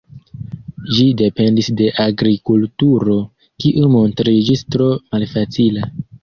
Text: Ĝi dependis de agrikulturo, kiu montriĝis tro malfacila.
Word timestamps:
Ĝi 0.93 1.03
dependis 1.21 1.69
de 1.81 1.89
agrikulturo, 2.05 3.19
kiu 3.65 3.93
montriĝis 3.97 4.65
tro 4.77 4.89
malfacila. 4.97 5.87